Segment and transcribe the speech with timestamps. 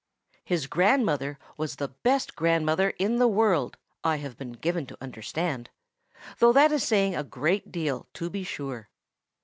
[0.43, 5.69] His grandmother was the best grandmother in the world, I have been given to understand,
[6.39, 8.89] though that is saying a great deal, to be sure.